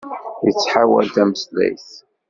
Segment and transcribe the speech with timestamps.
[0.45, 1.89] Yettḥawal tameslayt.